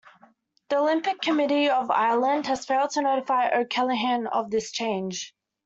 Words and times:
The 0.69 0.77
Olympic 0.79 1.21
Committee 1.21 1.69
of 1.69 1.91
Ireland 1.91 2.47
had 2.47 2.57
failed 2.65 2.89
to 2.93 3.03
notify 3.03 3.51
O'Callaghan 3.53 4.25
of 4.25 4.49
this 4.49 4.71
change. 4.71 5.35